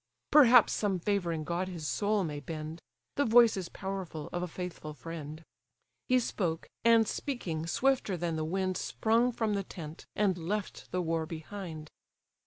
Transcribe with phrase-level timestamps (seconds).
[0.31, 2.81] Perhaps some favouring god his soul may bend;
[3.17, 5.43] The voice is powerful of a faithful friend."
[6.09, 11.03] He spoke; and, speaking, swifter than the wind Sprung from the tent, and left the
[11.03, 11.91] war behind.